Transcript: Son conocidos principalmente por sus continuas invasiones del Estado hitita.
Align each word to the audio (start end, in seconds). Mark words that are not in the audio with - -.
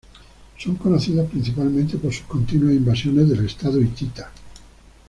Son 0.57 0.77
conocidos 0.77 1.29
principalmente 1.29 1.95
por 1.99 2.11
sus 2.11 2.25
continuas 2.25 2.73
invasiones 2.73 3.29
del 3.29 3.45
Estado 3.45 3.79
hitita. 3.79 4.31